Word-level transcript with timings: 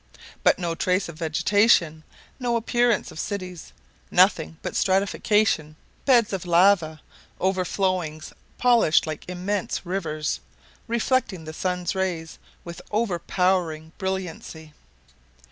But 0.41 0.57
no 0.57 0.73
trace 0.73 1.07
of 1.09 1.17
vegetation, 1.19 2.03
no 2.39 2.55
appearance 2.55 3.11
of 3.11 3.19
cities; 3.19 3.71
nothing 4.09 4.57
but 4.63 4.75
stratification, 4.75 5.75
beds 6.05 6.33
of 6.33 6.43
lava, 6.43 7.01
overflowings 7.39 8.33
polished 8.57 9.05
like 9.05 9.29
immense 9.29 9.85
mirrors, 9.85 10.39
reflecting 10.87 11.43
the 11.43 11.53
sun's 11.53 11.93
rays 11.93 12.39
with 12.63 12.81
overpowering 12.89 13.91
brilliancy. 13.99 14.73